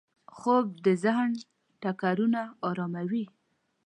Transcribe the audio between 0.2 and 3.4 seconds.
خوب د ذهن ټکرونه اراموي